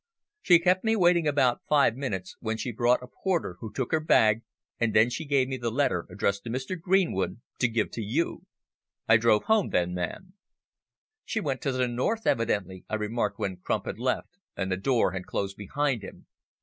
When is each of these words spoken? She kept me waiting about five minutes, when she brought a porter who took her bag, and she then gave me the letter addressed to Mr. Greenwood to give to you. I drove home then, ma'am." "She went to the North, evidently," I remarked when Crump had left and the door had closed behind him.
She 0.41 0.57
kept 0.57 0.83
me 0.83 0.95
waiting 0.95 1.27
about 1.27 1.61
five 1.69 1.95
minutes, 1.95 2.35
when 2.39 2.57
she 2.57 2.71
brought 2.71 3.03
a 3.03 3.07
porter 3.07 3.57
who 3.59 3.71
took 3.71 3.91
her 3.91 3.99
bag, 3.99 4.41
and 4.79 4.91
she 5.13 5.23
then 5.25 5.29
gave 5.29 5.47
me 5.47 5.57
the 5.57 5.69
letter 5.69 6.07
addressed 6.09 6.43
to 6.45 6.49
Mr. 6.49 6.75
Greenwood 6.75 7.39
to 7.59 7.67
give 7.67 7.91
to 7.91 8.01
you. 8.01 8.41
I 9.07 9.17
drove 9.17 9.43
home 9.43 9.69
then, 9.69 9.93
ma'am." 9.93 10.33
"She 11.23 11.39
went 11.39 11.61
to 11.61 11.71
the 11.71 11.87
North, 11.87 12.25
evidently," 12.25 12.83
I 12.89 12.95
remarked 12.95 13.37
when 13.37 13.57
Crump 13.57 13.85
had 13.85 13.99
left 13.99 14.39
and 14.57 14.71
the 14.71 14.75
door 14.77 15.11
had 15.11 15.27
closed 15.27 15.55
behind 15.55 16.01
him. 16.01 16.25